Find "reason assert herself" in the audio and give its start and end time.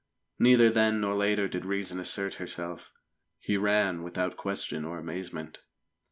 1.63-2.91